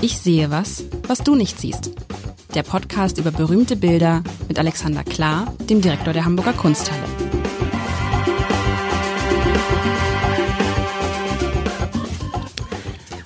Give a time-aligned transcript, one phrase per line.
[0.00, 1.90] Ich sehe was, was du nicht siehst.
[2.54, 7.02] Der Podcast über berühmte Bilder mit Alexander Klar, dem Direktor der Hamburger Kunsthalle.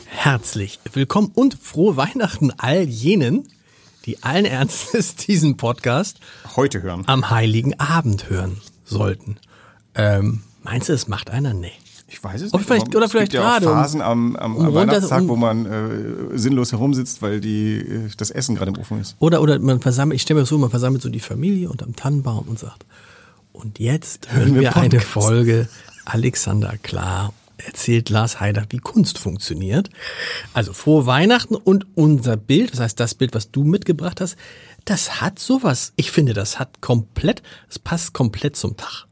[0.07, 3.49] Herzlich willkommen und frohe Weihnachten all jenen,
[4.07, 6.21] die allen Ernstes diesen Podcast
[6.57, 7.05] heute hören.
[7.07, 9.37] Am heiligen Abend hören sollten.
[9.95, 11.53] Ähm, meinst du, es macht einer?
[11.53, 11.73] Nee.
[12.13, 12.69] Ich weiß es oder nicht.
[12.69, 13.65] Vielleicht, oder vielleicht es gibt gerade.
[13.65, 17.41] Ja auch Phasen am, am, um, am Weihnachtstag, um, wo man äh, sinnlos herumsitzt, weil
[17.41, 19.17] die, äh, das Essen gerade im Ofen ist.
[19.19, 21.97] Oder, oder man versammelt, ich stelle mir das so, man versammelt so die Familie unterm
[21.97, 22.85] Tannenbaum und sagt,
[23.53, 25.69] und jetzt hören wir eine Folge
[26.05, 29.89] Alexander Klar erzählt Lars Heider, wie Kunst funktioniert.
[30.53, 34.37] Also frohe Weihnachten und unser Bild, das heißt das Bild, was du mitgebracht hast,
[34.85, 35.93] das hat sowas.
[35.97, 39.07] Ich finde, das hat komplett, es passt komplett zum Tag.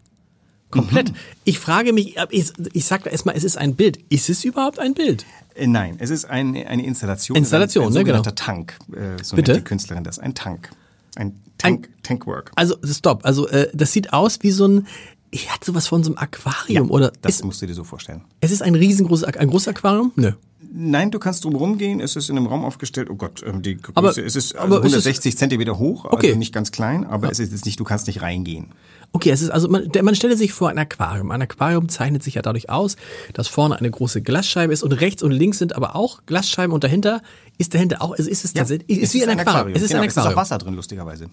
[0.71, 1.11] Komplett.
[1.11, 1.17] Mhm.
[1.45, 3.99] Ich frage mich, ich, ich sage erstmal, es ist ein Bild.
[4.09, 5.27] Ist es überhaupt ein Bild?
[5.55, 7.37] Äh, nein, es ist ein, eine Installation.
[7.37, 8.23] Installation, ein, ein ne, genau.
[8.23, 8.77] Tank.
[8.93, 9.53] Äh, so Bitte?
[9.53, 10.19] nennt die Künstlerin das.
[10.19, 10.71] Ein Tank.
[11.17, 12.53] Ein Tank, ein, Tankwork.
[12.55, 13.25] Also, stopp.
[13.25, 14.87] Also, äh, das sieht aus wie so ein,
[15.31, 17.13] ich hatte sowas von so einem Aquarium ja, oder.
[17.23, 18.23] Das ist, musst du dir so vorstellen.
[18.41, 20.13] Es ist ein riesengroßes, ein großes Aquarium?
[20.17, 20.33] Nö.
[20.73, 22.01] Nein, du kannst drum rumgehen.
[22.01, 23.09] Es ist in einem Raum aufgestellt.
[23.11, 26.37] Oh Gott, ähm, die Größe, aber, es ist also 160 Zentimeter hoch, also okay.
[26.37, 27.33] nicht ganz klein, aber ja.
[27.33, 28.73] es ist jetzt nicht, du kannst nicht reingehen.
[29.13, 31.33] Okay, es ist also man, man stelle sich vor ein Aquarium.
[31.33, 32.97] Ein Aquarium zeichnet sich ja dadurch aus,
[33.33, 36.85] dass vorne eine große Glasscheibe ist und rechts und links sind aber auch Glasscheiben und
[36.85, 37.21] dahinter
[37.59, 39.49] ist dahinter auch, also ist es tatsächlich, ja, ist, ist wie ein Aquarium.
[39.49, 39.77] Aquarium.
[39.77, 40.29] Es ist genau, ein Aquarium.
[40.29, 41.31] Es ist auch Wasser drin, lustigerweise.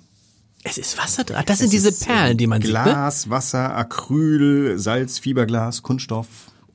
[0.64, 1.38] Es ist Wasser drin.
[1.46, 2.94] Das sind es diese Perlen, die man Glas, sieht.
[2.94, 3.32] Glas, ne?
[3.32, 6.28] Wasser, Acryl, Salz, Fiberglas, Kunststoff.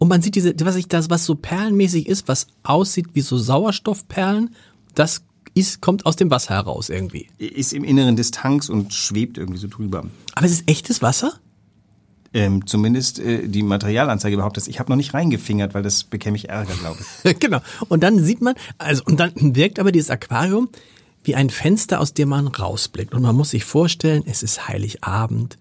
[0.02, 3.38] Und man sieht diese, was ich das, was so perlenmäßig ist, was aussieht wie so
[3.38, 4.50] Sauerstoffperlen,
[4.96, 5.22] das
[5.54, 7.28] ist, kommt aus dem Wasser heraus irgendwie.
[7.38, 10.04] Ist im Inneren des Tanks und schwebt irgendwie so drüber.
[10.34, 11.34] Aber es ist echtes Wasser?
[12.34, 16.48] Ähm, zumindest äh, die Materialanzeige behauptet, ich habe noch nicht reingefingert, weil das bekäme ich
[16.48, 17.38] Ärger, glaube ich.
[17.38, 17.60] genau.
[17.88, 20.68] Und dann sieht man, also und dann wirkt aber dieses Aquarium
[21.22, 23.14] wie ein Fenster, aus dem man rausblickt.
[23.14, 25.58] Und man muss sich vorstellen, es ist Heiligabend.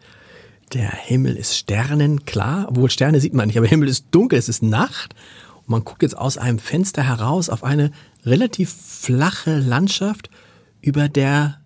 [0.73, 4.63] Der Himmel ist sternenklar, obwohl Sterne sieht man nicht, aber Himmel ist dunkel, es ist
[4.63, 5.13] Nacht.
[5.57, 7.91] Und man guckt jetzt aus einem Fenster heraus auf eine
[8.25, 10.29] relativ flache Landschaft,
[10.81, 11.59] über der,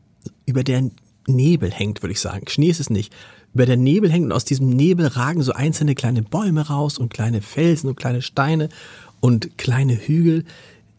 [0.48, 0.90] über der
[1.28, 2.48] Nebel hängt, würde ich sagen.
[2.48, 3.14] Schnee ist es nicht.
[3.54, 7.14] Über der Nebel hängt und aus diesem Nebel ragen so einzelne kleine Bäume raus und
[7.14, 8.70] kleine Felsen und kleine Steine
[9.20, 10.46] und kleine Hügel.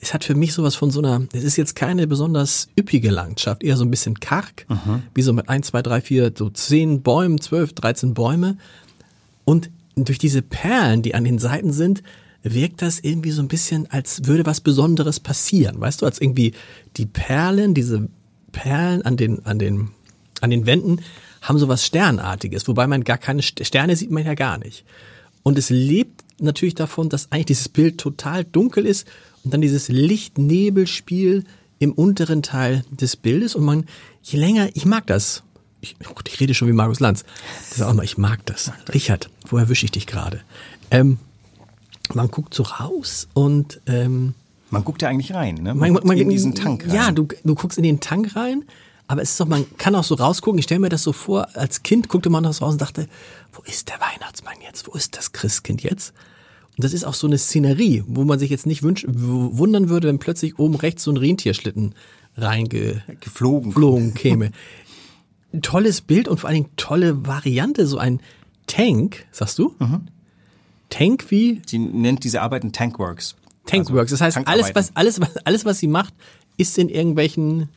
[0.07, 3.65] Es hat für mich sowas von so einer, es ist jetzt keine besonders üppige Landschaft,
[3.65, 5.03] eher so ein bisschen karg, mhm.
[5.15, 8.57] wie so mit 1, 2, 3, 4, so 10 Bäumen, 12, 13 Bäume.
[9.45, 12.05] Und durch diese Perlen, die an den Seiten sind,
[12.45, 15.81] wirkt das irgendwie so ein bisschen, als würde was Besonderes passieren.
[15.81, 16.53] Weißt du, als irgendwie
[16.97, 18.09] die Perlen, diese
[18.53, 19.89] Perlen an den, an den,
[20.41, 21.01] an den Wänden
[21.43, 24.85] haben so was Sternartiges, wobei man gar keine Sterne sieht man ja gar nicht.
[25.43, 29.09] Und es lebt natürlich davon, dass eigentlich dieses Bild total dunkel ist
[29.47, 31.45] und dann dieses Licht-Nebel-Spiel
[31.79, 33.85] im unteren Teil des Bildes und man,
[34.21, 35.45] je länger, ich mag das.
[35.81, 35.95] Ich,
[36.27, 37.25] ich rede schon wie Markus Lanz.
[37.69, 38.73] Das ist auch mal, ich mag das.
[38.93, 40.41] Richard, wo erwische ich dich gerade?
[40.91, 41.19] Ähm,
[42.13, 44.35] man guckt so raus und ähm,
[44.71, 45.77] man guckt ja eigentlich rein, ne?
[45.77, 46.95] Man, man, man in diesen Tank rein.
[46.95, 48.65] Ja, du, du guckst in den Tank rein,
[49.07, 50.59] aber es ist doch, man kann auch so rausgucken.
[50.59, 53.07] Ich stelle mir das so vor, als Kind guckte man das raus und dachte,
[53.53, 54.89] wo ist der Weihnachtsmann jetzt?
[54.89, 56.13] Wo ist das Christkind jetzt?
[56.77, 60.09] Und das ist auch so eine Szenerie, wo man sich jetzt nicht wünschen, wundern würde,
[60.09, 61.95] wenn plötzlich oben rechts so ein Rentierschlitten
[62.37, 64.51] reingeflogen geflogen käme.
[65.55, 68.21] Ein tolles Bild und vor allen Dingen tolle Variante, so ein
[68.67, 69.75] Tank, sagst du?
[69.79, 70.09] Mhm.
[70.91, 71.63] Tank wie?
[71.67, 73.37] Sie nennt diese Arbeiten Tankworks.
[73.65, 74.11] Tankworks.
[74.11, 76.15] Das heißt, alles was, alles, was, alles, was sie macht,
[76.59, 77.71] ist in irgendwelchen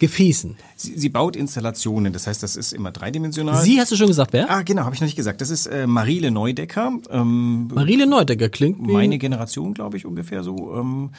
[0.00, 0.56] Gefäßen.
[0.76, 3.62] Sie, sie baut Installationen, das heißt, das ist immer dreidimensional.
[3.62, 4.50] Sie hast du schon gesagt, wer?
[4.50, 5.42] Ah, genau, habe ich noch nicht gesagt.
[5.42, 6.92] Das ist äh, Marile Neudecker.
[7.10, 10.74] Ähm, Marile Neudecker klingt wie meine Generation, glaube ich, ungefähr so.
[10.74, 11.10] Ähm,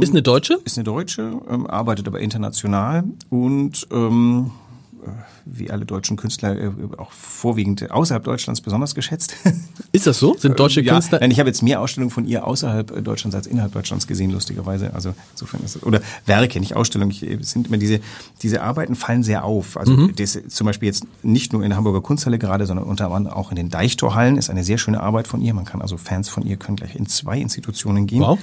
[0.00, 0.58] ist eine Deutsche?
[0.64, 4.50] Ist eine Deutsche, ähm, arbeitet aber international und ähm,
[5.44, 9.34] wie alle deutschen Künstler äh, auch vorwiegend außerhalb Deutschlands besonders geschätzt.
[9.92, 10.36] Ist das so?
[10.36, 11.20] Sind deutsche ja, Künstler?
[11.20, 14.94] Nein, ich habe jetzt mehr Ausstellungen von ihr außerhalb Deutschlands als innerhalb Deutschlands gesehen, lustigerweise.
[14.94, 17.10] Also insofern ist es, oder Werke, nicht Ausstellungen.
[17.10, 18.00] Ich, sind immer diese
[18.42, 19.76] diese Arbeiten fallen sehr auf.
[19.76, 20.14] Also mhm.
[20.16, 23.50] das, zum Beispiel jetzt nicht nur in der Hamburger Kunsthalle gerade, sondern unter anderem auch
[23.50, 25.54] in den Deichtorhallen ist eine sehr schöne Arbeit von ihr.
[25.54, 28.22] Man kann also Fans von ihr können gleich in zwei Institutionen gehen.
[28.22, 28.38] Wow.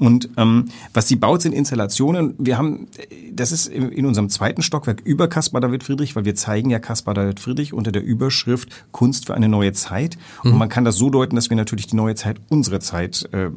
[0.00, 2.34] Und ähm, was sie baut, sind Installationen.
[2.38, 2.88] Wir haben,
[3.32, 7.12] das ist in unserem zweiten Stockwerk über Caspar David Friedrich, weil wir zeigen ja Caspar
[7.12, 10.16] David Friedrich unter der Überschrift Kunst für eine neue Zeit.
[10.42, 10.58] Und mhm.
[10.58, 13.50] man kann das so deuten, dass wir natürlich die neue Zeit, unsere Zeit äh,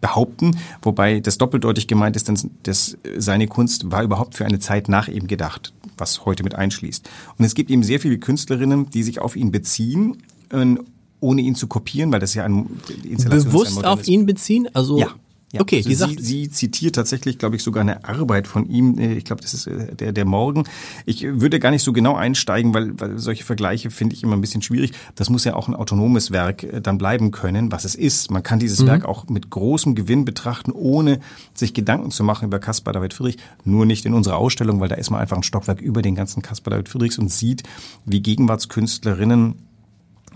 [0.00, 4.88] behaupten, wobei das doppeldeutig gemeint ist, denn das, seine Kunst war überhaupt für eine Zeit
[4.88, 7.10] nach ihm gedacht, was heute mit einschließt.
[7.36, 10.18] Und es gibt eben sehr viele Künstlerinnen, die sich auf ihn beziehen.
[10.50, 10.76] Äh,
[11.20, 12.68] ohne ihn zu kopieren, weil das ja ein
[13.02, 14.68] Installation Bewusst ist ein auf ihn beziehen?
[14.74, 15.08] Also ja.
[15.54, 18.98] Ja, okay, also sie, sie zitiert tatsächlich, glaube ich, sogar eine Arbeit von ihm.
[18.98, 20.64] Äh, Ich glaube, das ist äh, der, der Morgen.
[21.06, 24.40] Ich würde gar nicht so genau einsteigen, weil, weil solche Vergleiche finde ich immer ein
[24.40, 24.92] bisschen schwierig.
[25.14, 28.32] Das muss ja auch ein autonomes Werk äh, dann bleiben können, was es ist.
[28.32, 31.20] Man kann dieses Werk auch mit großem Gewinn betrachten, ohne
[31.54, 33.38] sich Gedanken zu machen über Caspar David Friedrich.
[33.64, 36.42] Nur nicht in unserer Ausstellung, weil da ist man einfach ein Stockwerk über den ganzen
[36.42, 37.62] Caspar David Friedrichs und sieht,
[38.04, 39.54] wie Gegenwartskünstlerinnen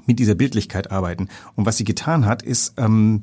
[0.07, 1.29] mit dieser Bildlichkeit arbeiten.
[1.57, 3.23] Und was sie getan hat, ist, ähm,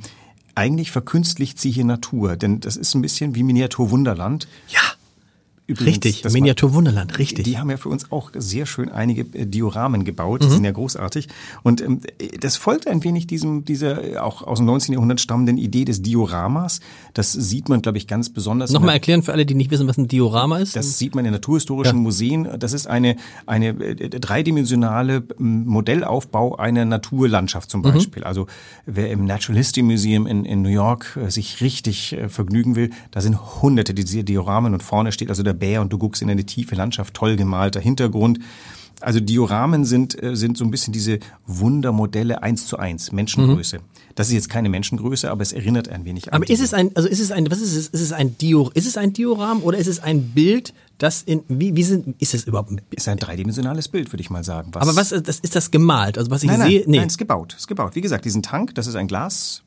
[0.55, 4.47] eigentlich verkünstlicht sie hier Natur, denn das ist ein bisschen wie Miniatur Wunderland.
[4.69, 4.81] ja,
[5.67, 7.43] Übrigens, richtig, das Miniatur Wunderland, richtig.
[7.43, 10.71] die haben ja für uns auch sehr schön einige äh, Dioramen gebaut, die sind ja
[10.71, 11.27] großartig.
[11.63, 12.01] Und ähm,
[12.39, 14.93] das folgt ein wenig diesem, dieser äh, auch aus dem 19.
[14.93, 16.81] Jahrhundert stammenden Idee des Dioramas.
[17.15, 18.69] Das sieht man, glaube ich, ganz besonders.
[18.69, 20.75] Nochmal erklären für alle, die nicht wissen, was ein Diorama ist.
[20.75, 22.47] das sieht man in naturhistorischen Museen.
[22.59, 23.15] Das ist eine,
[23.47, 28.23] eine äh, dreidimensionale Modellaufbau einer Naturlandschaft zum Beispiel.
[28.23, 28.45] Also
[28.85, 33.21] wer im Natural History Museum in, in New York sich richtig äh, vergnügen will, da
[33.21, 36.45] sind hunderte dieser Dioramen und vorne steht also der Bär und du guckst in eine
[36.45, 38.39] tiefe Landschaft, toll gemalter Hintergrund.
[39.01, 43.79] Also Dioramen sind, äh, sind so ein bisschen diese Wundermodelle eins zu eins, Menschengröße.
[44.15, 46.95] Das ist jetzt keine Menschengröße, aber es erinnert ein wenig an Aber ist es ein,
[46.95, 47.87] also ist es ein, was ist es?
[47.89, 51.43] Ist es ein Dior, ist es ein Dioram oder ist es ein Bild, das in,
[51.49, 54.71] wie, wie sind, ist es überhaupt ein ist ein dreidimensionales Bild, würde ich mal sagen.
[54.73, 56.17] Aber was, das, ist das gemalt?
[56.17, 56.97] Also was ich Nein, nein, sehe, nee.
[56.99, 57.95] nein, ist gebaut, ist gebaut.
[57.95, 59.63] Wie gesagt, diesen Tank, das ist ein Glas,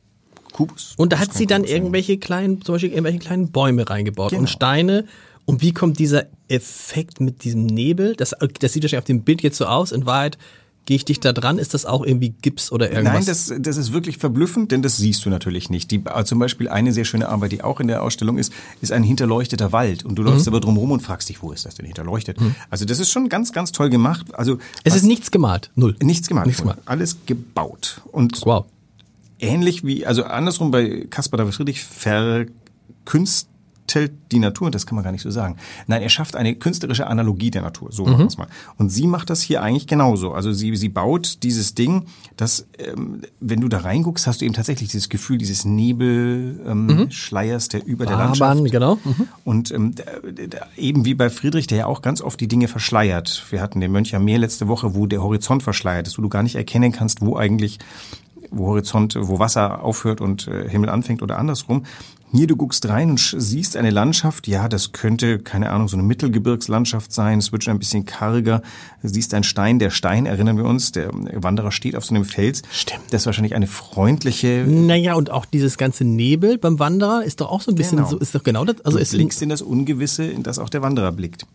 [0.53, 0.95] Kubus.
[0.97, 4.41] Und da hat sie dann irgendwelche kleinen, zum Beispiel irgendwelche kleinen Bäume reingebaut Genau.
[4.41, 5.05] und Steine.
[5.49, 8.15] Und wie kommt dieser Effekt mit diesem Nebel?
[8.17, 9.93] Das, das sieht wahrscheinlich auf dem Bild jetzt so aus.
[9.93, 10.37] In Wahrheit
[10.85, 11.57] gehe ich dich da dran.
[11.57, 13.15] Ist das auch irgendwie Gips oder irgendwas?
[13.15, 15.91] Nein, das, das ist wirklich verblüffend, denn das siehst du natürlich nicht.
[15.91, 18.53] Die, äh, zum Beispiel eine sehr schöne Arbeit, die auch in der Ausstellung ist,
[18.83, 20.05] ist ein hinterleuchteter Wald.
[20.05, 20.53] Und du läufst Mhm.
[20.53, 22.37] aber drumherum und fragst dich, wo ist das denn hinterleuchtet?
[22.69, 24.27] Also das ist schon ganz, ganz toll gemacht.
[24.35, 25.71] Also es ist nichts gemalt.
[25.77, 25.97] Null.
[26.03, 26.45] nichts gemacht.
[26.47, 26.81] Nichts gemacht.
[26.85, 28.03] Alles gebaut.
[28.13, 28.67] Und Wow.
[29.39, 31.83] ähnlich wie, also andersrum bei Caspar David Friedrich
[33.89, 35.57] verkünstelt die Natur, und das kann man gar nicht so sagen.
[35.87, 38.49] Nein, er schafft eine künstlerische Analogie der Natur, so es mal.
[38.77, 40.33] Und sie macht das hier eigentlich genauso.
[40.33, 42.05] Also sie, sie baut dieses Ding,
[42.37, 47.11] das, ähm, wenn du da reinguckst, hast du eben tatsächlich dieses Gefühl dieses Nebelschleiers, ähm,
[47.11, 48.97] Schleiers, der über der Landschaft genau.
[48.97, 49.29] Mhm.
[49.45, 49.95] und ähm,
[50.77, 53.45] eben wie bei Friedrich, der ja auch ganz oft die Dinge verschleiert.
[53.51, 56.29] Wir hatten den Mönch am Meer letzte Woche, wo der Horizont verschleiert ist, wo du
[56.29, 57.79] gar nicht erkennen kannst, wo eigentlich,
[58.51, 61.85] wo Horizont, wo Wasser aufhört und äh, Himmel anfängt oder andersrum.
[62.31, 66.03] Hier, du guckst rein und siehst eine Landschaft, ja, das könnte, keine Ahnung, so eine
[66.03, 68.61] Mittelgebirgslandschaft sein, es wird schon ein bisschen karger,
[69.03, 72.27] du siehst einen Stein, der Stein, erinnern wir uns, der Wanderer steht auf so einem
[72.27, 72.63] Fels.
[72.71, 73.01] Stimmt.
[73.11, 77.51] Das ist wahrscheinlich eine freundliche Naja, und auch dieses ganze Nebel beim Wanderer ist doch
[77.51, 78.11] auch so ein bisschen Genau.
[78.11, 78.81] so, ist doch genau das.
[78.83, 81.47] Also du es blickst in das Ungewisse, in das auch der Wanderer blickt.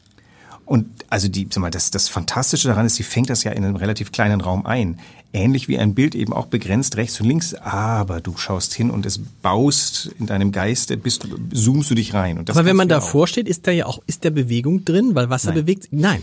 [0.65, 3.63] Und also die, sag mal, das, das Fantastische daran ist, sie fängt das ja in
[3.63, 4.97] einem relativ kleinen Raum ein.
[5.35, 9.05] Ähnlich wie ein Bild eben auch begrenzt rechts und links, aber du schaust hin und
[9.05, 12.37] es baust in deinem Geiste, bist, du- zoomst du dich rein.
[12.47, 15.47] Aber wenn man davor steht, ist da ja auch, ist der Bewegung drin, weil Wasser
[15.53, 15.61] Nein.
[15.65, 15.87] bewegt?
[15.91, 16.21] Nein.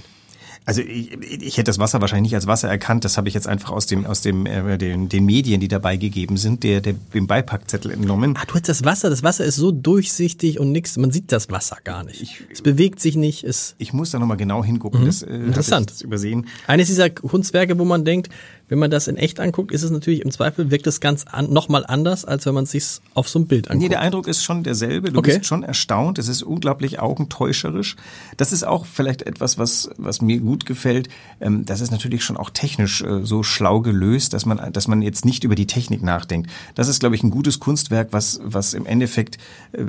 [0.66, 1.10] Also ich,
[1.42, 3.04] ich hätte das Wasser wahrscheinlich nicht als Wasser erkannt.
[3.04, 5.96] Das habe ich jetzt einfach aus dem aus dem äh, den, den Medien, die dabei
[5.96, 8.36] gegeben sind, der, der dem Beipackzettel entnommen.
[8.36, 11.50] Ah, du hast das Wasser, das Wasser ist so durchsichtig und nix, man sieht das
[11.50, 12.44] Wasser gar nicht.
[12.52, 15.06] es bewegt sich nicht, es Ich muss da nochmal genau hingucken.
[15.06, 15.92] Das, äh, Interessant.
[15.96, 16.46] ich übersehen.
[16.66, 18.28] Eines dieser Kunstwerke, wo man denkt,
[18.70, 21.52] wenn man das in echt anguckt, ist es natürlich im Zweifel wirkt es ganz an,
[21.52, 22.84] nochmal anders, als wenn man es sich
[23.14, 23.92] auf so einem Bild Nee, anguckt.
[23.92, 25.10] der Eindruck ist schon derselbe.
[25.12, 25.34] Du Okay.
[25.38, 26.18] bist schon erstaunt.
[26.18, 27.96] Es ist unglaublich augentäuscherisch.
[28.38, 31.08] Das ist auch vielleicht etwas, was, was mir gut gefällt.
[31.40, 35.02] Ähm, das ist natürlich schon auch technisch äh, so schlau gelöst, dass man, dass man
[35.02, 36.48] jetzt nicht über die Technik nachdenkt.
[36.76, 39.36] Das ist, glaube ich, ein gutes Kunstwerk, was, was im Endeffekt
[39.72, 39.84] äh,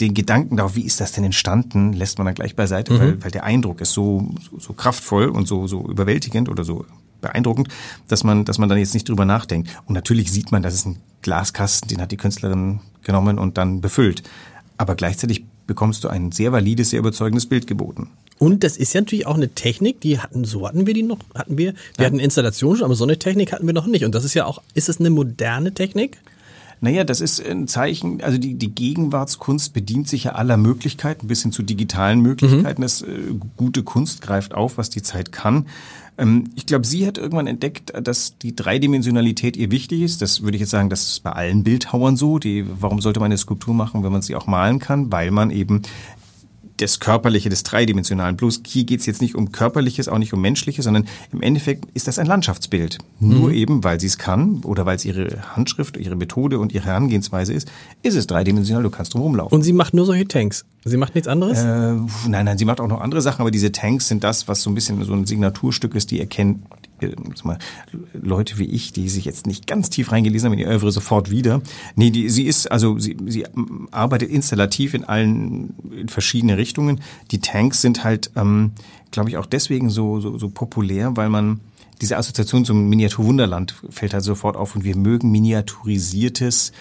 [0.00, 3.30] den Gedanken darauf, wie ist das denn entstanden, lässt man dann gleich beiseite, weil, weil
[3.30, 6.84] der Eindruck ist so, so, so kraftvoll und so, so überwältigend oder so
[7.20, 7.68] beeindruckend,
[8.08, 9.70] dass man, dass man dann jetzt nicht drüber nachdenkt.
[9.86, 13.80] Und natürlich sieht man, das ist ein Glaskasten, den hat die Künstlerin genommen und dann
[13.80, 14.22] befüllt.
[14.78, 18.10] Aber gleichzeitig bekommst du ein sehr valides, sehr überzeugendes Bild geboten.
[18.38, 21.18] Und das ist ja natürlich auch eine Technik, die hatten, so hatten wir die noch,
[21.34, 24.04] hatten wir, wir hatten Installation schon, aber so eine Technik hatten wir noch nicht.
[24.04, 26.18] Und das ist ja auch, ist es eine moderne Technik?
[26.82, 31.42] Naja, das ist ein Zeichen, also die, die Gegenwartskunst bedient sich ja aller Möglichkeiten, bis
[31.42, 32.82] hin zu digitalen Möglichkeiten.
[32.82, 33.06] Das äh,
[33.56, 35.66] gute Kunst greift auf, was die Zeit kann.
[36.18, 40.22] Ähm, ich glaube, sie hat irgendwann entdeckt, dass die Dreidimensionalität ihr wichtig ist.
[40.22, 42.38] Das würde ich jetzt sagen, das ist bei allen Bildhauern so.
[42.38, 45.12] Die, warum sollte man eine Skulptur machen, wenn man sie auch malen kann?
[45.12, 45.82] Weil man eben
[46.76, 48.36] das Körperliche, des Dreidimensionalen.
[48.36, 52.08] Bloß hier geht's jetzt nicht um Körperliches, auch nicht um Menschliches, sondern im Endeffekt ist
[52.08, 52.98] das ein Landschaftsbild.
[53.18, 56.86] Nur eben, weil sie es kann oder weil es ihre Handschrift, ihre Methode und ihre
[56.86, 57.68] Herangehensweise ist,
[58.02, 59.56] ist es dreidimensional, du kannst drum rumlaufen.
[59.56, 60.64] Und sie macht nur solche Tanks.
[60.84, 61.58] Sie macht nichts anderes?
[61.58, 61.94] Äh,
[62.28, 64.70] nein, nein, sie macht auch noch andere Sachen, aber diese Tanks sind das, was so
[64.70, 66.60] ein bisschen so ein Signaturstück ist, die erkennt
[68.12, 71.30] Leute wie ich, die sich jetzt nicht ganz tief reingelesen haben in die Övre, sofort
[71.30, 71.60] wieder.
[71.94, 73.46] Nee, die, sie ist, also sie, sie
[73.90, 77.00] arbeitet installativ in allen in verschiedene Richtungen.
[77.30, 78.72] Die Tanks sind halt, ähm,
[79.10, 81.60] glaube ich, auch deswegen so, so, so populär, weil man
[82.00, 86.72] diese Assoziation zum Miniaturwunderland fällt halt sofort auf und wir mögen miniaturisiertes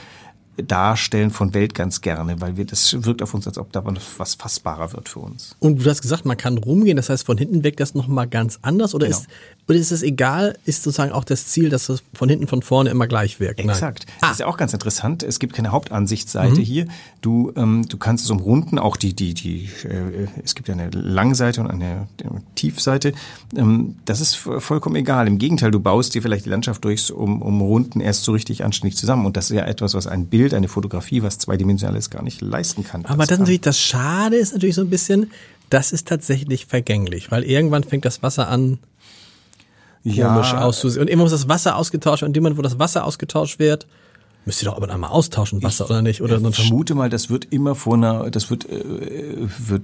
[0.58, 3.84] Darstellen von Welt ganz gerne, weil wir das wirkt auf uns, als ob da
[4.18, 5.56] was fassbarer wird für uns.
[5.60, 8.60] Und du hast gesagt, man kann rumgehen, das heißt von hinten weg das nochmal ganz
[8.62, 9.18] anders oder genau.
[9.18, 9.28] ist
[9.68, 12.92] oder ist es egal, ist sozusagen auch das Ziel, dass es von hinten von vorne
[12.92, 13.60] immer gleich wirkt?
[13.60, 14.06] Exakt.
[14.18, 14.28] Ah.
[14.28, 15.24] Das ist ja auch ganz interessant.
[15.24, 16.64] Es gibt keine Hauptansichtsseite mhm.
[16.64, 16.88] hier.
[17.22, 21.62] Du du kannst es umrunden, auch die die die äh, es gibt ja eine Langseite
[21.62, 23.14] und eine, eine Tiefseite.
[23.56, 25.28] Ähm, das ist vollkommen egal.
[25.28, 28.98] Im Gegenteil, du baust dir vielleicht die Landschaft durchs um, umrunden erst so richtig anständig
[28.98, 32.22] zusammen und das ist ja etwas, was ein Bild Bild, eine Fotografie, was zweidimensionales gar
[32.22, 33.04] nicht leisten kann.
[33.06, 35.32] Aber das, natürlich, das Schade ist natürlich so ein bisschen,
[35.72, 38.78] das ist tatsächlich vergänglich, weil irgendwann fängt das Wasser an,
[40.04, 40.62] komisch ja.
[40.62, 41.02] auszusehen.
[41.02, 42.30] Und immer muss das Wasser ausgetauscht werden.
[42.30, 43.88] Und jemand, wo das Wasser ausgetauscht wird,
[44.46, 46.22] Müsst ihr doch aber einmal austauschen, Wasser ich, oder nicht?
[46.22, 48.84] Oder ich vermute mal, das wird immer vor einer, das wird, äh,
[49.58, 49.84] wird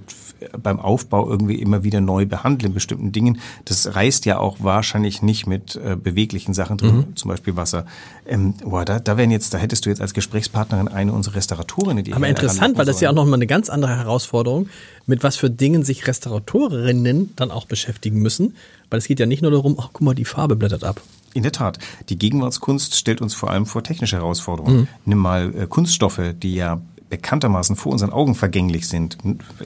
[0.61, 3.39] beim Aufbau irgendwie immer wieder neu behandelt in bestimmten Dingen.
[3.65, 7.15] Das reißt ja auch wahrscheinlich nicht mit äh, beweglichen Sachen drin, mhm.
[7.15, 7.85] zum Beispiel Wasser.
[8.27, 12.03] Ähm, boah, da, da wären jetzt, da hättest du jetzt als Gesprächspartnerin eine unserer Restauratorinnen,
[12.03, 14.69] die Aber interessant, weil das ist ja auch nochmal eine ganz andere Herausforderung,
[15.07, 18.55] mit was für Dingen sich Restauratorinnen dann auch beschäftigen müssen.
[18.89, 21.01] Weil es geht ja nicht nur darum, ach guck mal, die Farbe blättert ab.
[21.33, 21.79] In der Tat.
[22.09, 24.81] Die Gegenwartskunst stellt uns vor allem vor technische Herausforderungen.
[24.81, 24.87] Mhm.
[25.05, 29.17] Nimm mal äh, Kunststoffe, die ja bekanntermaßen vor unseren Augen vergänglich sind,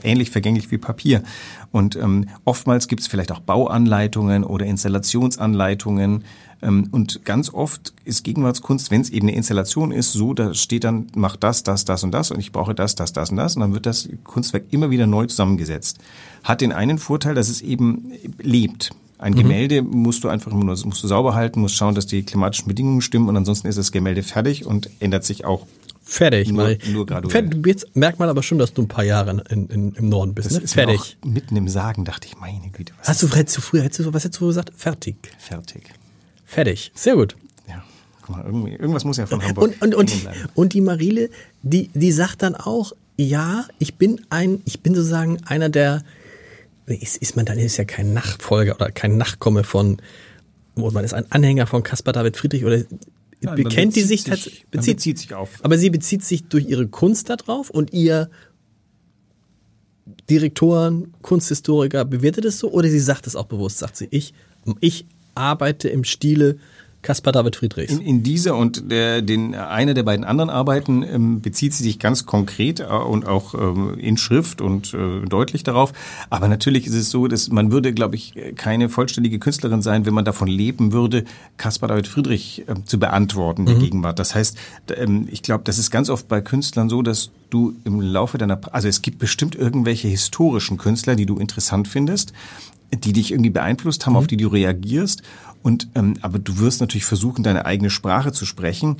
[0.02, 1.22] ähnlich vergänglich wie Papier.
[1.72, 6.24] Und ähm, oftmals gibt es vielleicht auch Bauanleitungen oder Installationsanleitungen.
[6.60, 10.84] Ähm, und ganz oft ist Gegenwartskunst, wenn es eben eine Installation ist, so, da steht
[10.84, 13.54] dann, mach das, das, das und das und ich brauche das, das, das und das.
[13.54, 15.98] Und dann wird das Kunstwerk immer wieder neu zusammengesetzt.
[16.42, 18.90] Hat den einen Vorteil, dass es eben lebt.
[19.18, 19.36] Ein mhm.
[19.36, 23.00] Gemälde musst du einfach nur musst du sauber halten, musst schauen, dass die klimatischen Bedingungen
[23.00, 25.66] stimmen und ansonsten ist das Gemälde fertig und ändert sich auch
[26.08, 27.50] Fertig, nur, nur graduell.
[27.66, 30.46] Jetzt merkt man aber schon, dass du ein paar Jahre in, in, im Norden bist.
[30.46, 30.62] Das ne?
[30.62, 31.18] ist fertig.
[31.24, 32.92] mitten im Sagen dachte ich, meine Güte.
[33.00, 34.70] Was Hast du, hättest du früher, hättest du, was hättest du gesagt?
[34.76, 35.16] Fertig.
[35.36, 35.82] Fertig.
[36.44, 36.92] Fertig.
[36.94, 37.34] Sehr gut.
[37.68, 37.82] Ja.
[38.22, 41.28] Guck mal, irgendwas muss ja von Hamburg und, und, und, und die Marile,
[41.62, 46.04] die, die sagt dann auch, ja, ich bin ein, ich bin sozusagen einer der,
[46.86, 50.00] ist, ist man dann ist ja kein Nachfolger oder kein Nachkomme von,
[50.76, 52.82] man ist ein Anhänger von Caspar David Friedrich oder
[53.40, 55.50] Nein, bekennt die sich, sich bezieht, bezieht sich auf.
[55.62, 58.30] Aber sie bezieht sich durch ihre Kunst darauf und ihr
[60.30, 64.34] Direktoren, Kunsthistoriker bewertet es so oder sie sagt es auch bewusst, sagt sie, ich,
[64.80, 66.58] ich arbeite im Stile
[67.06, 67.92] Caspar David Friedrichs.
[67.92, 72.00] In, in dieser und der, den, einer der beiden anderen Arbeiten ähm, bezieht sie sich
[72.00, 75.92] ganz konkret äh, und auch ähm, in Schrift und äh, deutlich darauf.
[76.30, 80.14] Aber natürlich ist es so, dass man würde, glaube ich, keine vollständige Künstlerin sein, wenn
[80.14, 81.24] man davon leben würde,
[81.58, 83.80] Caspar David Friedrich äh, zu beantworten in der mhm.
[83.80, 84.18] Gegenwart.
[84.18, 84.58] Das heißt,
[84.96, 88.58] ähm, ich glaube, das ist ganz oft bei Künstlern so, dass du im Laufe deiner,
[88.72, 92.32] also es gibt bestimmt irgendwelche historischen Künstler, die du interessant findest,
[92.92, 94.18] die dich irgendwie beeinflusst haben, mhm.
[94.18, 95.22] auf die du reagierst.
[95.62, 98.96] Und ähm, aber du wirst natürlich versuchen, deine eigene Sprache zu sprechen.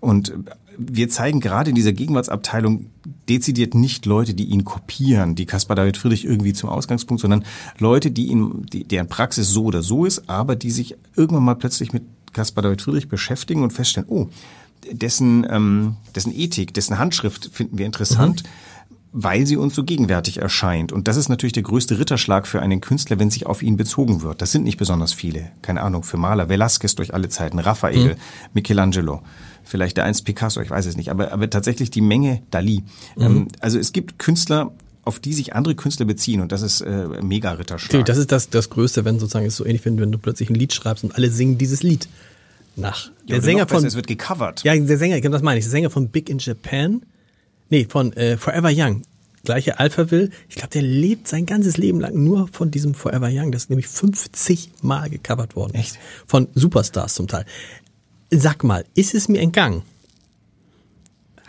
[0.00, 0.32] Und
[0.78, 2.86] wir zeigen gerade in dieser Gegenwartsabteilung
[3.28, 7.44] dezidiert nicht Leute, die ihn kopieren, die Caspar David Friedrich irgendwie zum Ausgangspunkt, sondern
[7.78, 11.54] Leute, die ihn, die, deren Praxis so oder so ist, aber die sich irgendwann mal
[11.54, 14.28] plötzlich mit Caspar David Friedrich beschäftigen und feststellen, oh,
[14.90, 18.42] dessen, ähm, dessen Ethik, dessen Handschrift finden wir interessant.
[18.42, 18.69] Mhm
[19.12, 20.92] weil sie uns so gegenwärtig erscheint.
[20.92, 24.22] Und das ist natürlich der größte Ritterschlag für einen Künstler, wenn sich auf ihn bezogen
[24.22, 24.40] wird.
[24.40, 25.50] Das sind nicht besonders viele.
[25.62, 28.20] Keine Ahnung, für Maler Velasquez durch alle Zeiten, Raphael, mhm.
[28.54, 29.22] Michelangelo,
[29.64, 31.10] vielleicht der einst Picasso, ich weiß es nicht.
[31.10, 32.84] Aber, aber tatsächlich die Menge Dali.
[33.16, 33.22] Mhm.
[33.22, 34.70] Ähm, also es gibt Künstler,
[35.02, 38.04] auf die sich andere Künstler beziehen und das ist äh, mega Ritterschlag.
[38.06, 40.54] Das ist das, das Größte, wenn sozusagen ist so ähnlich, wenn, wenn du plötzlich ein
[40.54, 42.06] Lied schreibst und alle singen dieses Lied
[42.76, 43.10] nach.
[43.28, 44.62] Der ja, Sänger von es wird gecovert.
[44.62, 47.02] Ja, der Sänger, das meine ich, der Sänger von Big in Japan
[47.70, 49.02] Nee, von äh, Forever Young.
[49.42, 50.30] Gleiche Alphaville.
[50.48, 53.52] Ich glaube, der lebt sein ganzes Leben lang nur von diesem Forever Young.
[53.52, 55.74] Das ist nämlich 50 Mal gecovert worden.
[55.74, 55.98] Echt?
[56.26, 57.46] Von Superstars zum Teil.
[58.30, 59.82] Sag mal, ist es mir entgangen?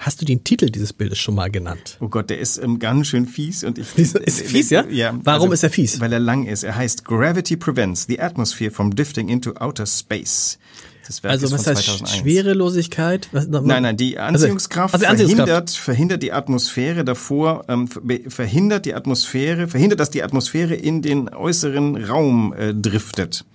[0.01, 1.97] Hast du den Titel dieses Bildes schon mal genannt?
[1.99, 3.87] Oh Gott, der ist ähm, ganz schön fies und ich.
[3.97, 4.83] Ist, ist fies, ja?
[4.89, 5.13] Ja.
[5.23, 5.99] Warum also, ist er fies?
[5.99, 6.63] Weil er lang ist.
[6.63, 10.57] Er heißt Gravity prevents the atmosphere from drifting into outer space.
[11.05, 12.17] Das Werk also was heißt 2001.
[12.17, 13.29] Schwerelosigkeit?
[13.31, 15.69] Was, nein, nein, die also, Anziehungskraft, also, also Anziehungskraft.
[15.69, 21.29] Verhindert, verhindert die Atmosphäre davor, ähm, verhindert die Atmosphäre, verhindert, dass die Atmosphäre in den
[21.29, 23.45] äußeren Raum äh, driftet.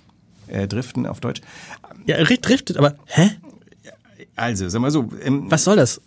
[0.46, 1.40] Äh, driften auf Deutsch.
[2.06, 3.32] Ja, driftet, aber hä?
[4.36, 5.08] Also, sag mal so.
[5.24, 6.00] Ähm, was soll das?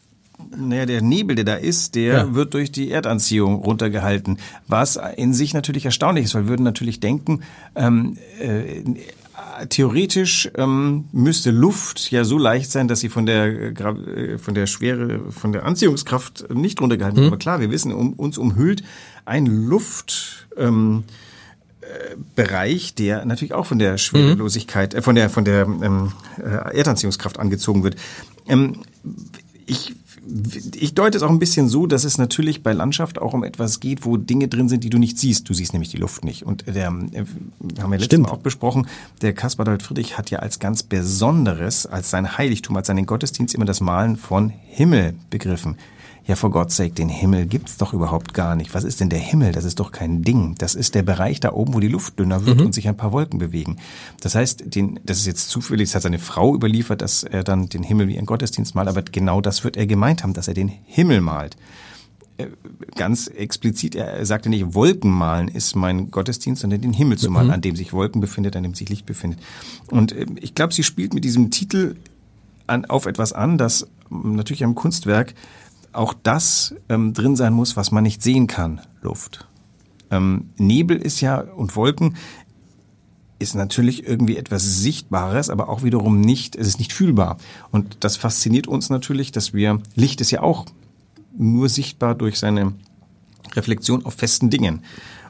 [0.57, 2.35] Naja, der Nebel, der da ist, der ja.
[2.35, 4.39] wird durch die Erdanziehung runtergehalten.
[4.67, 7.41] Was in sich natürlich erstaunlich ist, weil wir würden natürlich denken,
[7.75, 8.83] ähm, äh,
[9.67, 14.37] theoretisch ähm, müsste Luft ja so leicht sein, dass sie von der äh, Gra äh,
[14.37, 17.27] von der Schwere, von der Anziehungskraft nicht runtergehalten wird.
[17.27, 17.33] Mhm.
[17.33, 18.83] Aber klar, wir wissen, um, uns umhüllt
[19.25, 20.47] ein Luft.
[20.57, 21.03] Ähm,
[21.81, 26.77] äh, Bereich, der natürlich auch von der Schwerelosigkeit, äh, von der von der ähm, äh,
[26.77, 27.95] Erdanziehungskraft angezogen wird.
[28.47, 28.81] Ähm,
[29.65, 29.95] ich
[30.75, 33.79] ich deute es auch ein bisschen so, dass es natürlich bei Landschaft auch um etwas
[33.79, 35.49] geht, wo Dinge drin sind, die du nicht siehst.
[35.49, 36.43] Du siehst nämlich die Luft nicht.
[36.43, 37.25] Und der, äh,
[37.81, 38.87] haben wir letztes Mal auch besprochen,
[39.21, 43.55] der Caspar David Friedrich hat ja als ganz Besonderes, als sein Heiligtum, als seinen Gottesdienst
[43.55, 45.77] immer das Malen von Himmel begriffen
[46.29, 48.75] ja, for God's sake, den Himmel gibt's doch überhaupt gar nicht.
[48.75, 49.51] Was ist denn der Himmel?
[49.51, 50.53] Das ist doch kein Ding.
[50.59, 52.67] Das ist der Bereich da oben, wo die Luft dünner wird mhm.
[52.67, 53.77] und sich ein paar Wolken bewegen.
[54.21, 57.67] Das heißt, den, das ist jetzt zufällig, das hat seine Frau überliefert, dass er dann
[57.67, 60.53] den Himmel wie ein Gottesdienst malt, aber genau das wird er gemeint haben, dass er
[60.53, 61.57] den Himmel malt
[62.37, 62.45] äh,
[62.95, 67.47] ganz explizit, er sagte nicht, Wolken malen ist mein Gottesdienst, sondern den Himmel zu malen,
[67.47, 67.53] mhm.
[67.53, 69.39] an dem sich Wolken befindet, an dem sich Licht befindet.
[69.89, 71.95] Und äh, ich glaube, sie spielt mit diesem Titel
[72.67, 75.33] an, auf etwas an, das natürlich am Kunstwerk
[75.93, 79.47] auch das ähm, drin sein muss, was man nicht sehen kann, Luft.
[80.11, 82.15] Ähm, Nebel ist ja und Wolken
[83.39, 87.37] ist natürlich irgendwie etwas Sichtbares, aber auch wiederum nicht, es ist nicht fühlbar.
[87.71, 90.65] Und das fasziniert uns natürlich, dass wir, Licht ist ja auch
[91.37, 92.73] nur sichtbar durch seine
[93.55, 94.83] Reflexion auf festen Dingen.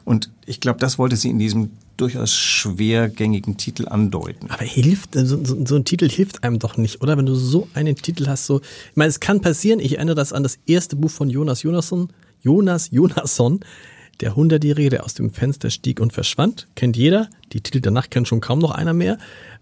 [0.04, 4.50] Und ich glaube, das wollte sie in diesem durchaus schwergängigen Titel andeuten.
[4.50, 7.16] Aber hilft, so, so, so, ein Titel hilft einem doch nicht, oder?
[7.16, 10.32] Wenn du so einen Titel hast, so, ich meine, es kann passieren, ich erinnere das
[10.32, 12.08] an das erste Buch von Jonas Jonasson,
[12.42, 13.60] Jonas Jonasson,
[14.20, 17.28] der Hundertjährige, der aus dem Fenster stieg und verschwand, kennt jeder.
[17.52, 19.18] Die Titel danach kennt schon kaum noch einer mehr,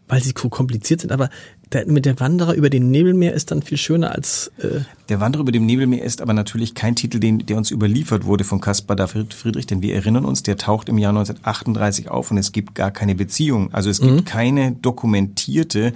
[0.09, 1.31] weil sie kompliziert sind, aber
[1.73, 4.51] der, mit der Wanderer über dem Nebelmeer ist dann viel schöner als.
[4.59, 8.25] Äh der Wanderer über dem Nebelmeer ist aber natürlich kein Titel, den, der uns überliefert
[8.25, 12.31] wurde von Caspar David Friedrich, denn wir erinnern uns, der taucht im Jahr 1938 auf
[12.31, 13.73] und es gibt gar keine Beziehung.
[13.73, 14.25] Also es gibt mhm.
[14.25, 15.93] keine dokumentierte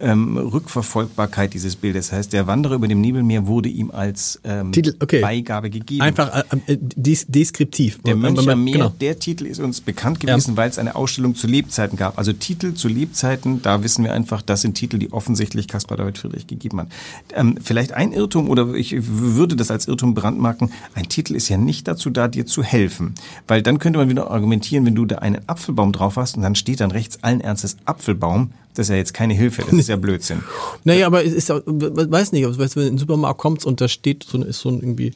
[0.00, 2.08] ähm, Rückverfolgbarkeit dieses Bildes.
[2.08, 5.20] Das heißt, der Wanderer über dem Nebelmeer wurde ihm als ähm, Titel, okay.
[5.20, 6.02] Beigabe gegeben.
[6.02, 8.00] Einfach äh, äh des deskriptiv.
[8.02, 8.88] Der Mönch am Meer, genau.
[8.88, 10.56] der Titel ist uns bekannt gewesen, ja.
[10.56, 12.18] weil es eine Ausstellung zu Lebzeiten gab.
[12.18, 16.18] Also Titel zu Lebzeiten, da wissen wir einfach, das sind Titel, die offensichtlich Caspar David
[16.18, 16.88] Friedrich gegeben hat.
[17.34, 21.56] Ähm, vielleicht ein Irrtum, oder ich würde das als Irrtum brandmarken, ein Titel ist ja
[21.56, 23.14] nicht dazu da, dir zu helfen.
[23.46, 26.54] Weil dann könnte man wieder argumentieren, wenn du da einen Apfelbaum drauf hast und dann
[26.54, 29.96] steht dann rechts allen Ernstes Apfelbaum, das ist ja jetzt keine Hilfe, das ist ja
[29.96, 30.42] Blödsinn.
[30.84, 33.64] naja, aber es ist ja, weiß nicht, also, weißt, wenn du in den Supermarkt kommst
[33.66, 35.12] und da steht so, ist so ein irgendwie,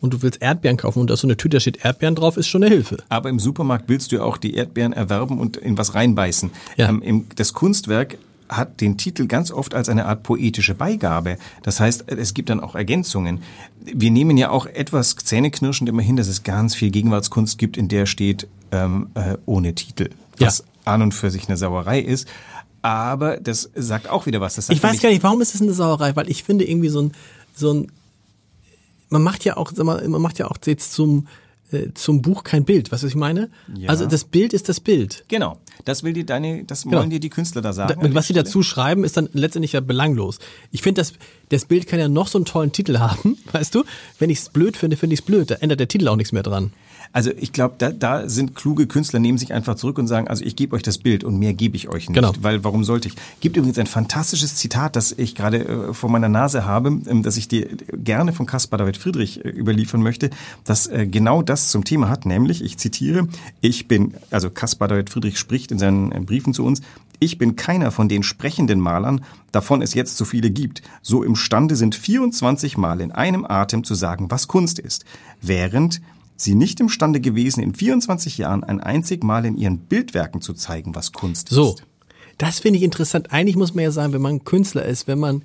[0.00, 2.36] und du willst Erdbeeren kaufen und da ist so eine Tüte, da steht Erdbeeren drauf,
[2.36, 2.98] ist schon eine Hilfe.
[3.08, 6.50] Aber im Supermarkt willst du ja auch die Erdbeeren erwerben und in was reinbeißen.
[6.76, 6.88] Ja.
[6.88, 11.38] Ähm, das Kunstwerk hat den Titel ganz oft als eine Art poetische Beigabe.
[11.62, 13.42] Das heißt, es gibt dann auch Ergänzungen.
[13.80, 17.88] Wir nehmen ja auch etwas zähneknirschend immer hin, dass es ganz viel Gegenwartskunst gibt, in
[17.88, 20.10] der steht ähm, äh, ohne Titel.
[20.38, 20.92] Was ja.
[20.92, 22.28] an und für sich eine Sauerei ist.
[22.86, 24.56] Aber das sagt auch wieder was.
[24.68, 26.14] ich weiß gar nicht, warum ist das eine Sauerei?
[26.14, 27.12] Weil ich finde irgendwie so ein,
[27.52, 27.90] so ein,
[29.08, 31.26] man macht ja auch, man macht ja auch jetzt zum,
[31.72, 33.50] äh, zum Buch kein Bild, was ich meine?
[33.76, 33.88] Ja.
[33.88, 35.24] Also das Bild ist das Bild.
[35.26, 35.58] Genau.
[35.84, 36.98] Das will dir deine, das genau.
[36.98, 38.00] wollen dir die Künstler da sagen.
[38.00, 40.38] Da, was sie dazu schreiben, ist dann letztendlich ja belanglos.
[40.70, 41.14] Ich finde, das,
[41.48, 43.82] das Bild kann ja noch so einen tollen Titel haben, weißt du?
[44.20, 45.50] Wenn ich es blöd finde, finde ich es blöd.
[45.50, 46.72] Da ändert der Titel auch nichts mehr dran.
[47.16, 50.44] Also ich glaube, da, da sind kluge Künstler, nehmen sich einfach zurück und sagen, also
[50.44, 52.34] ich gebe euch das Bild und mehr gebe ich euch nicht, genau.
[52.42, 53.14] weil warum sollte ich?
[53.40, 57.38] Gibt übrigens ein fantastisches Zitat, das ich gerade äh, vor meiner Nase habe, ähm, das
[57.38, 60.28] ich dir gerne von Caspar David Friedrich äh, überliefern möchte,
[60.64, 63.28] das äh, genau das zum Thema hat, nämlich, ich zitiere,
[63.62, 66.82] ich bin, also Caspar David Friedrich spricht in seinen äh, Briefen zu uns,
[67.18, 71.76] ich bin keiner von den sprechenden Malern, davon es jetzt so viele gibt, so imstande
[71.76, 75.06] sind 24 Mal in einem Atem zu sagen, was Kunst ist,
[75.40, 76.02] während
[76.36, 80.94] sie nicht imstande gewesen, in 24 Jahren ein einzig Mal in ihren Bildwerken zu zeigen,
[80.94, 81.78] was Kunst so, ist.
[81.78, 81.84] So,
[82.38, 83.32] das finde ich interessant.
[83.32, 85.44] Eigentlich muss man ja sagen, wenn man Künstler ist, wenn man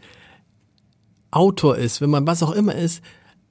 [1.31, 3.01] Autor ist, wenn man was auch immer ist,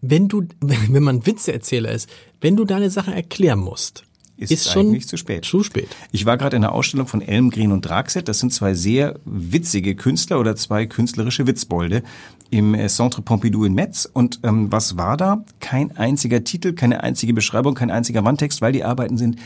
[0.00, 2.08] wenn du, wenn man Witzeerzähler ist,
[2.40, 4.04] wenn du deine Sachen erklären musst,
[4.40, 5.44] ist, ist schon eigentlich zu spät.
[5.44, 5.88] Zu spät.
[6.12, 8.28] Ich war gerade in der Ausstellung von Elmgren und Draxet.
[8.28, 12.02] Das sind zwei sehr witzige Künstler oder zwei künstlerische Witzbolde
[12.50, 14.08] im äh, Centre Pompidou in Metz.
[14.10, 15.44] Und ähm, was war da?
[15.60, 19.36] Kein einziger Titel, keine einzige Beschreibung, kein einziger Wandtext, weil die Arbeiten sind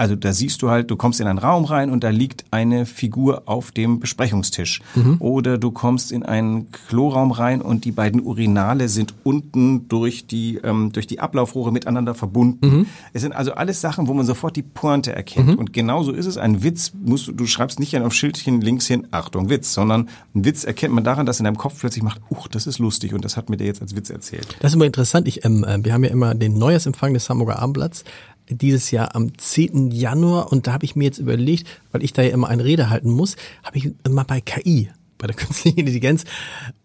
[0.00, 2.86] also da siehst du halt, du kommst in einen Raum rein und da liegt eine
[2.86, 4.80] Figur auf dem Besprechungstisch.
[4.94, 5.16] Mhm.
[5.18, 10.56] Oder du kommst in einen Kloraum rein und die beiden Urinale sind unten durch die,
[10.64, 12.66] ähm, durch die Ablaufrohre miteinander verbunden.
[12.66, 12.86] Mhm.
[13.12, 15.48] Es sind also alles Sachen, wo man sofort die Pointe erkennt.
[15.48, 15.54] Mhm.
[15.56, 16.38] Und genauso ist es.
[16.38, 20.46] Ein Witz musst du, du schreibst nicht auf Schildchen links hin, Achtung, Witz, sondern ein
[20.46, 23.22] Witz erkennt man daran, dass in deinem Kopf plötzlich macht, uch, das ist lustig und
[23.22, 24.56] das hat mir der jetzt als Witz erzählt.
[24.60, 25.28] Das ist immer interessant.
[25.28, 28.04] Ich, ähm, äh, wir haben ja immer den Neujahrsempfang des Hamburger Abendblatts
[28.50, 29.90] dieses Jahr am 10.
[29.90, 32.90] Januar und da habe ich mir jetzt überlegt, weil ich da ja immer eine Rede
[32.90, 36.24] halten muss, habe ich mal bei KI bei der künstlichen Intelligenz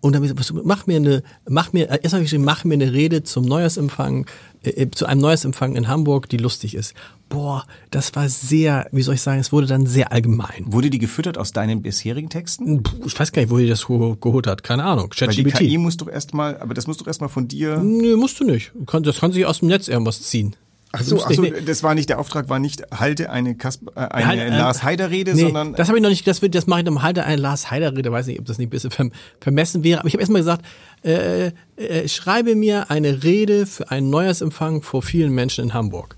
[0.02, 2.66] und dann habe ich gesagt, mach mir eine, mach mir, erst habe ich geschrieben, mach
[2.66, 4.26] mir eine Rede zum Neujahrsempfang,
[4.64, 6.94] äh, zu einem Neujahrsempfang in Hamburg, die lustig ist.
[7.30, 10.66] Boah, das war sehr, wie soll ich sagen, es wurde dann sehr allgemein.
[10.68, 12.84] Wurde die gefüttert aus deinen bisherigen Texten?
[12.84, 15.12] Puh, Ich weiß gar nicht, wo die das ge- geholt hat, keine Ahnung.
[15.30, 15.44] Weil die.
[15.70, 17.78] KI muss doch erstmal, aber das muss doch erstmal von dir.
[17.78, 18.74] Nee, musst du nicht.
[18.86, 20.56] Das kann sich aus dem Netz irgendwas ziehen.
[20.96, 23.92] Ach Du so, ach so, das war nicht der Auftrag, war nicht halte eine, Kasper,
[23.96, 26.42] äh, eine Halt, ähm, Lars Heider Rede, nee, sondern das habe ich noch nicht, das,
[26.42, 28.68] wird, das mache ich am Halter eine Lars Heider Rede, weiß nicht, ob das nicht
[28.68, 30.66] ein bisschen verm vermessen wäre, aber ich habe erstmal gesagt,
[31.04, 36.16] äh, äh, schreibe mir eine Rede für einen Neujahrsempfang vor vielen Menschen in Hamburg.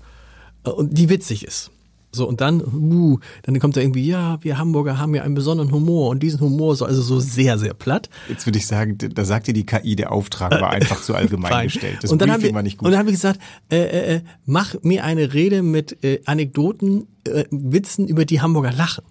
[0.64, 1.70] Äh, und die witzig ist.
[2.10, 5.72] So, und dann, uh, dann kommt da irgendwie, ja, wir Hamburger haben ja einen besonderen
[5.72, 8.08] Humor und diesen Humor so, also so sehr, sehr platt.
[8.28, 11.64] jetzt würde ich sagen, da sagt dir die KI, der Auftrag war einfach zu allgemein
[11.64, 11.98] gestellt.
[12.00, 12.92] Das und dann haben wir, war nicht Und gut.
[12.92, 13.40] dann habe ich gesagt,
[13.70, 18.72] äh, äh, äh, mach mir eine Rede mit äh, Anekdoten, äh, Witzen über die Hamburger
[18.72, 19.04] Lachen.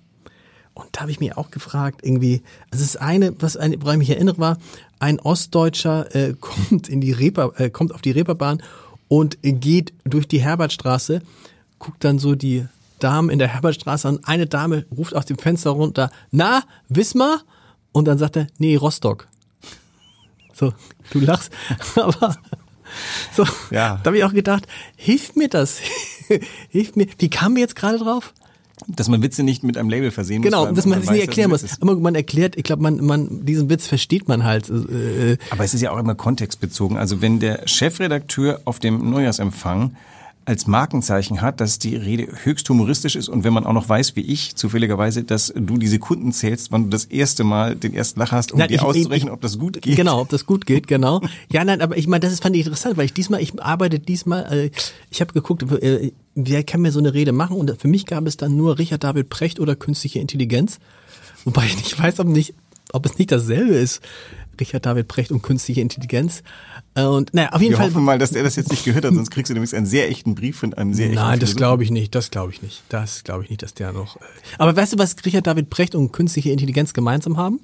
[0.74, 4.10] Und da habe ich mir auch gefragt, irgendwie, also das eine, was eine, woran ich
[4.10, 4.58] mich erinnere, war,
[5.00, 8.62] ein Ostdeutscher äh, kommt in die Reeper, äh, kommt auf die Reeperbahn
[9.08, 11.22] und äh, geht durch die Herbertstraße,
[11.80, 12.66] guckt dann so die
[13.00, 14.20] Damen in der Herbertstraße an.
[14.24, 17.42] Eine Dame ruft aus dem Fenster runter, na, Wismar?
[17.92, 19.28] Und dann sagt er, nee, Rostock.
[20.54, 20.74] So,
[21.12, 21.52] du lachst,
[21.96, 22.36] aber
[23.36, 24.00] so, Ja.
[24.02, 25.80] da habe ich auch gedacht, hilft mir das?
[26.70, 27.08] hilft mir.
[27.20, 28.34] Wie kam mir jetzt gerade drauf?
[28.88, 30.68] Dass man Witze nicht mit einem Label versehen Genau, muss.
[30.70, 31.64] weil dass man es weiß, nie dass erklären muss.
[31.64, 31.82] Ist.
[31.82, 34.70] Aber man erklärt, ich glaube, man, man, diesen Witz versteht man halt.
[34.70, 36.96] Äh, Aber es ist ja auch immer kontextbezogen.
[36.98, 39.96] Also wenn der Chefredakteur auf dem Neujahrsempfang
[40.48, 44.16] als Markenzeichen hat, dass die Rede höchst humoristisch ist und wenn man auch noch weiß,
[44.16, 48.18] wie ich zufälligerweise, dass du die Sekunden zählst, wann du das erste Mal den ersten
[48.22, 49.98] Lacher hast, um Nein, dir ich- auszurechnen, ich- ob das gut geht.
[49.98, 51.20] Genau, ob das gut geht, genau.
[51.52, 54.00] Ja, nein, aber ich meine, das ist, fand ich interessant, weil ich diesmal, ich arbeite
[54.00, 54.72] diesmal, äh,
[55.12, 58.26] ich habe geguckt, äh, wer kann mir so eine Rede machen und für mich gab
[58.26, 60.80] es dann nur Richard David Precht oder künstliche Intelligenz.
[61.44, 62.54] Wobei ich nicht weiß, ob, nicht,
[62.94, 64.00] ob es nicht dasselbe ist.
[64.60, 66.44] Richard David Precht und künstliche Intelligenz.
[66.96, 67.88] Äh, Und naja, auf jeden Wir Fall.
[67.88, 70.10] hoffen mal, dass er das jetzt nicht gehört hat, sonst kriegst du nämlich einen sehr
[70.10, 72.14] echten Brief von einem sehr echten Nein, das glaube ich nicht.
[72.16, 72.84] Das glaube ich nicht.
[72.90, 74.16] Das glaube ich nicht, dass der noch.
[74.18, 74.20] Äh
[74.58, 77.60] Aber weißt du, was Richard David Precht und künstliche Intelligenz gemeinsam haben?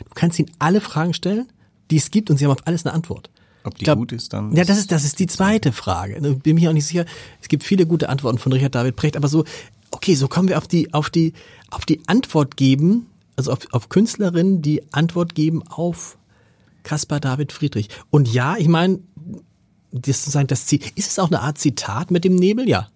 [0.00, 1.46] Du kannst ihnen alle Fragen stellen,
[1.90, 3.30] die es gibt, und sie haben auf alles eine Antwort.
[3.64, 4.54] Ob die glaub- gut ist, dann.
[4.54, 6.20] Ja, das ist das ist die zweite Frage.
[6.42, 7.04] Bin mir auch nicht sicher.
[7.42, 9.44] Es gibt viele gute Antworten von Richard David Precht, aber so
[9.90, 11.32] okay, so kommen wir auf die auf die
[11.70, 16.16] auf die Antwort geben, also auf, auf Künstlerinnen, die Antwort geben auf
[16.86, 17.88] Caspar David Friedrich.
[18.10, 19.00] Und ja, ich meine,
[19.90, 22.68] das sozusagen das Ziel, ist es auch eine Art Zitat mit dem Nebel?
[22.68, 22.86] Ja.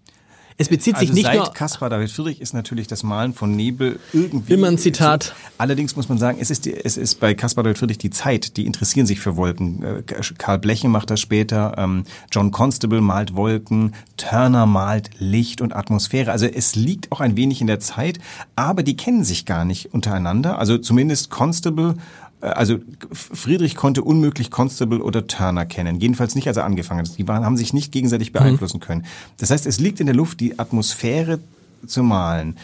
[0.58, 3.56] Es bezieht sich also nicht seit nur Caspar David Friedrich ist natürlich das Malen von
[3.56, 5.34] Nebel irgendwie Immer ein Zitat.
[5.56, 8.58] Allerdings muss man sagen, es ist die, es ist bei Caspar David Friedrich die Zeit.
[8.58, 9.82] Die interessieren sich für Wolken.
[9.82, 10.02] Äh,
[10.36, 11.76] Karl Blechen macht das später.
[11.78, 13.94] Ähm, John Constable malt Wolken.
[14.18, 16.30] Turner malt Licht und Atmosphäre.
[16.30, 18.18] Also es liegt auch ein wenig in der Zeit,
[18.54, 20.58] aber die kennen sich gar nicht untereinander.
[20.58, 21.94] Also zumindest Constable
[22.40, 22.78] also
[23.12, 27.18] Friedrich konnte unmöglich Constable oder Turner kennen, jedenfalls nicht, als er angefangen hat.
[27.18, 29.04] Die waren, haben sich nicht gegenseitig beeinflussen können.
[29.38, 31.40] Das heißt, es liegt in der Luft, die Atmosphäre
[31.86, 32.56] zu malen.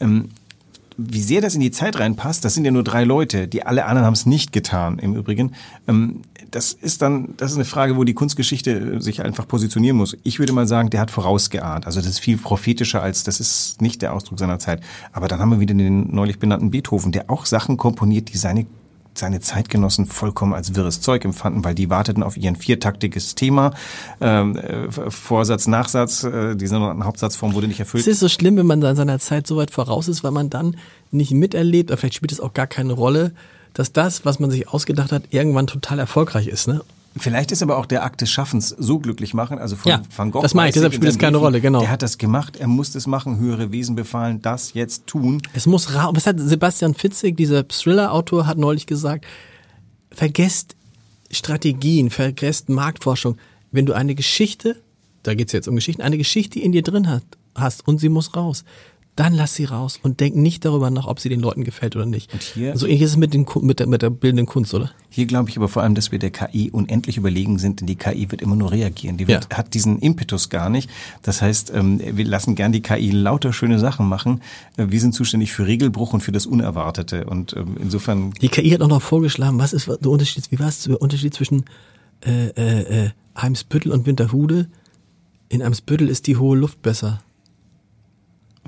[0.00, 0.30] Ähm,
[0.96, 3.86] wie sehr das in die Zeit reinpasst, das sind ja nur drei Leute, die alle
[3.86, 5.52] anderen haben es nicht getan, im Übrigen.
[5.88, 10.16] Ähm, das ist dann, das ist eine Frage, wo die Kunstgeschichte sich einfach positionieren muss.
[10.24, 11.86] Ich würde mal sagen, der hat vorausgeahnt.
[11.86, 14.82] Also das ist viel prophetischer als, das ist nicht der Ausdruck seiner Zeit.
[15.12, 18.66] Aber dann haben wir wieder den neulich benannten Beethoven, der auch Sachen komponiert, die seine
[19.14, 23.72] seine Zeitgenossen vollkommen als wirres Zeug empfanden, weil die warteten auf ihren viertaktiges Thema.
[24.20, 28.02] Ähm, äh, Vorsatz, Nachsatz, äh, diese Hauptsatzform wurde nicht erfüllt.
[28.02, 30.50] Es ist so schlimm, wenn man da seiner Zeit so weit voraus ist, weil man
[30.50, 30.76] dann
[31.10, 33.32] nicht miterlebt, oder vielleicht spielt es auch gar keine Rolle,
[33.74, 36.68] dass das, was man sich ausgedacht hat, irgendwann total erfolgreich ist.
[36.68, 36.80] Ne?
[37.16, 39.58] Vielleicht ist aber auch der Akt des Schaffens so glücklich machen.
[39.58, 40.42] Also von Ja, Van Gogh.
[40.42, 41.80] das meine ich, deshalb spielt es keine Briefen, Rolle, genau.
[41.80, 45.42] Der hat das gemacht, er muss das machen, höhere Wesen befahlen, das jetzt tun.
[45.52, 46.12] Es muss raus.
[46.14, 49.24] Was hat Sebastian Fitzek, dieser Thriller-Autor, hat neulich gesagt,
[50.12, 50.76] vergesst
[51.32, 53.36] Strategien, vergesst Marktforschung.
[53.72, 54.80] Wenn du eine Geschichte,
[55.22, 57.22] da geht's jetzt um Geschichten, eine Geschichte in dir drin hat,
[57.54, 58.64] hast und sie muss raus,
[59.16, 62.06] dann lass sie raus und denk nicht darüber nach, ob sie den Leuten gefällt oder
[62.06, 62.32] nicht.
[62.32, 64.90] Und hier- so ähnlich ist es mit, den, mit, der, mit der bildenden Kunst, oder?
[65.10, 67.96] Hier glaube ich aber vor allem, dass wir der KI unendlich überlegen sind, denn die
[67.96, 69.18] KI wird immer nur reagieren.
[69.18, 69.58] Die wird, Ja.
[69.58, 70.88] hat diesen Impetus gar nicht.
[71.22, 74.40] Das heißt, ähm, wir lassen gern die KI lauter schöne Sachen machen.
[74.78, 77.26] Äh, Wir sind zuständig für Regelbruch und für das Unerwartete.
[77.26, 80.68] Und ähm, insofern Die KI hat auch noch vorgeschlagen, was ist der Unterschied, wie war
[80.68, 81.64] es der Unterschied zwischen
[82.24, 84.68] äh, äh, äh, Eimsbüttel und Winterhude?
[85.50, 87.22] In Eimsbüttel ist die hohe Luft besser.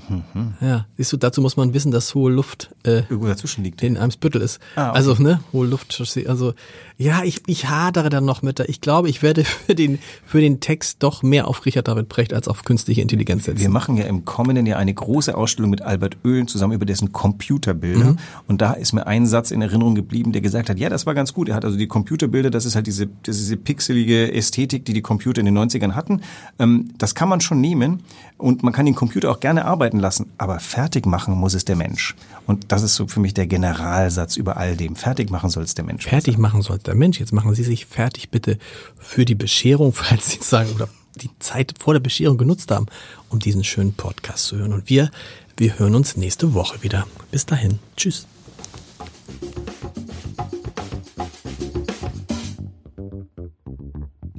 [0.09, 0.55] Mhm.
[0.61, 3.83] Ja, siehst du, dazu muss man wissen, dass hohe Luft äh, irgendwo dazwischen liegt.
[3.83, 4.59] In Eimsbüttel ist.
[4.75, 4.97] Ah, okay.
[4.97, 6.03] Also, ne, hohe Luft.
[6.27, 6.55] Also,
[6.97, 8.69] ja, ich, ich hadere dann noch mit der.
[8.69, 12.33] Ich glaube, ich werde für den, für den Text doch mehr auf Richard David Brecht
[12.33, 13.61] als auf künstliche Intelligenz setzen.
[13.61, 17.13] Wir machen ja im kommenden Jahr eine große Ausstellung mit Albert Oehlen zusammen über dessen
[17.13, 18.13] Computerbilder.
[18.13, 18.19] Mhm.
[18.49, 21.15] Und da ist mir ein Satz in Erinnerung geblieben, der gesagt hat, ja, das war
[21.15, 21.49] ganz gut.
[21.49, 24.95] Er hat also die Computerbilder, das ist halt diese, das ist diese pixelige Ästhetik, die
[24.95, 26.23] die Computer in den 90ern hatten.
[26.59, 28.03] Ähm, das kann man schon nehmen
[28.39, 30.33] und man kann den Computer auch gerne arbeiten lassen.
[30.38, 32.14] Aber fertig machen muss es der Mensch.
[32.47, 34.95] Und das ist so für mich der Generalsatz über all dem.
[34.95, 36.05] Fertig machen soll es der Mensch.
[36.05, 37.18] Fertig machen soll es der Mensch.
[37.18, 38.59] Jetzt machen Sie sich fertig bitte
[38.99, 42.87] für die Bescherung, falls Sie sagen, oder die Zeit vor der Bescherung genutzt haben,
[43.29, 44.73] um diesen schönen Podcast zu hören.
[44.73, 45.11] Und wir,
[45.57, 47.07] wir hören uns nächste Woche wieder.
[47.33, 47.81] Bis dahin.
[47.97, 48.27] Tschüss.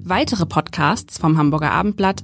[0.06, 2.24] Weitere Podcasts vom Hamburger Abendblatt